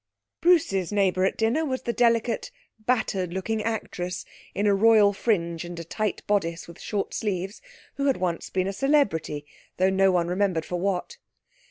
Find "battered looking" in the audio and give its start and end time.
2.79-3.61